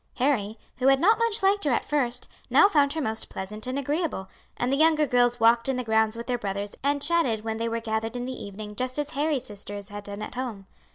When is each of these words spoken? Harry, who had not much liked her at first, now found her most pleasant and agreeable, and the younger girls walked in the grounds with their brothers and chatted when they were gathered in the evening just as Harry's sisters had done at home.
Harry, 0.15 0.57
who 0.77 0.87
had 0.87 0.99
not 0.99 1.19
much 1.19 1.43
liked 1.43 1.63
her 1.63 1.69
at 1.71 1.85
first, 1.85 2.25
now 2.49 2.67
found 2.67 2.93
her 2.93 3.01
most 3.01 3.29
pleasant 3.29 3.67
and 3.67 3.77
agreeable, 3.77 4.27
and 4.57 4.73
the 4.73 4.77
younger 4.77 5.05
girls 5.05 5.39
walked 5.39 5.69
in 5.69 5.75
the 5.75 5.83
grounds 5.83 6.17
with 6.17 6.25
their 6.25 6.39
brothers 6.39 6.71
and 6.83 7.03
chatted 7.03 7.43
when 7.43 7.57
they 7.57 7.69
were 7.69 7.79
gathered 7.79 8.15
in 8.15 8.25
the 8.25 8.43
evening 8.43 8.75
just 8.75 8.97
as 8.97 9.11
Harry's 9.11 9.45
sisters 9.45 9.89
had 9.89 10.03
done 10.03 10.23
at 10.23 10.33
home. 10.33 10.65